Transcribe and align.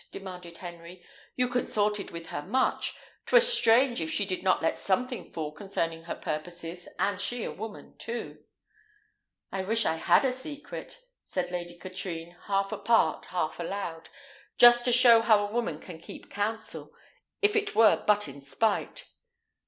demanded 0.11 0.57
Henry. 0.57 1.05
"You 1.35 1.47
consorted 1.47 2.09
with 2.09 2.25
her 2.29 2.41
much: 2.41 2.95
'twere 3.27 3.39
strange 3.39 4.01
if 4.01 4.09
she 4.09 4.25
did 4.25 4.41
not 4.41 4.59
let 4.59 4.79
something 4.79 5.29
fall 5.29 5.51
concerning 5.51 6.05
her 6.05 6.15
purposes, 6.15 6.87
and 6.97 7.21
she 7.21 7.43
a 7.43 7.51
woman, 7.51 7.95
too." 7.99 8.43
"I 9.51 9.61
wish 9.63 9.85
I 9.85 9.97
had 9.97 10.25
a 10.25 10.31
secret," 10.31 11.03
said 11.23 11.51
Lady 11.51 11.77
Katrine, 11.77 12.35
half 12.47 12.71
apart, 12.71 13.25
half 13.25 13.59
aloud, 13.59 14.09
"just 14.57 14.85
to 14.85 14.91
show 14.91 15.21
how 15.21 15.45
a 15.45 15.51
woman 15.51 15.79
can 15.79 15.99
keep 15.99 16.31
counsel, 16.31 16.95
if 17.43 17.55
it 17.55 17.75
were 17.75 18.03
but 18.07 18.27
in 18.27 18.41
spite. 18.41 19.05